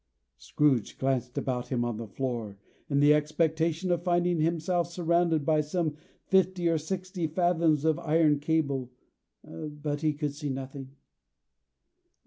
[0.39, 2.57] Scrooge glanced about him on the floor,
[2.89, 8.39] in the expectation of finding himself surrounded by some fifty or sixty fathoms of iron
[8.39, 8.89] cable;
[9.43, 10.95] but he could see nothing.